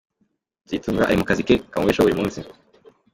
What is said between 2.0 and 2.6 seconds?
buri munsi.